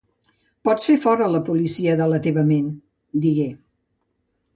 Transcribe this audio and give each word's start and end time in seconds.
"Pots 0.67 0.85
fer 0.91 0.95
fora 1.03 1.27
la 1.33 1.41
policia 1.49 1.97
de 1.99 2.07
la 2.13 2.19
teva 2.29 2.45
ment", 2.53 2.73
digué. 3.27 3.47